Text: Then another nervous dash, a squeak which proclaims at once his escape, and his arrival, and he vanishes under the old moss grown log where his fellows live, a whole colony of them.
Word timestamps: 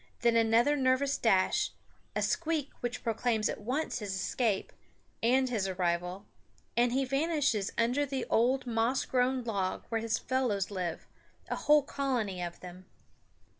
Then 0.21 0.35
another 0.35 0.75
nervous 0.75 1.15
dash, 1.15 1.73
a 2.15 2.23
squeak 2.23 2.71
which 2.79 3.03
proclaims 3.03 3.47
at 3.49 3.61
once 3.61 3.99
his 3.99 4.15
escape, 4.15 4.73
and 5.21 5.47
his 5.47 5.67
arrival, 5.67 6.25
and 6.75 6.91
he 6.91 7.05
vanishes 7.05 7.69
under 7.77 8.03
the 8.03 8.25
old 8.27 8.65
moss 8.65 9.05
grown 9.05 9.43
log 9.43 9.83
where 9.89 10.01
his 10.01 10.17
fellows 10.17 10.71
live, 10.71 11.05
a 11.49 11.55
whole 11.55 11.83
colony 11.83 12.41
of 12.41 12.61
them. 12.61 12.87